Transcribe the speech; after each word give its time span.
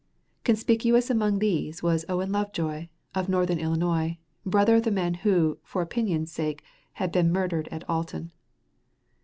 Conspicuous 0.43 1.11
among 1.11 1.37
these 1.37 1.83
was 1.83 2.05
Owen 2.09 2.31
Lovejoy, 2.31 2.87
of 3.13 3.29
northern 3.29 3.59
Illinois, 3.59 4.17
brother 4.43 4.77
of 4.77 4.81
the 4.85 4.89
man 4.89 5.13
who, 5.13 5.59
for 5.61 5.83
opinion's 5.83 6.31
sake, 6.31 6.63
had 6.93 7.11
been 7.11 7.31
murdered 7.31 7.67
at 7.71 7.87
Alton. 7.87 8.31